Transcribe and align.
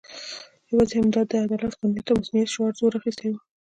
یوازې 0.71 0.93
همدا 0.99 1.21
د 1.29 1.31
عدالت، 1.45 1.73
قانونیت 1.79 2.07
او 2.09 2.17
مصونیت 2.21 2.47
شعار 2.53 2.73
زور 2.79 2.93
اخستی 2.99 3.27
وو. 3.29 3.39